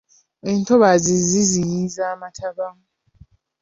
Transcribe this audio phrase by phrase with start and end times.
[0.51, 2.67] Entobazi ziziyiza amataba.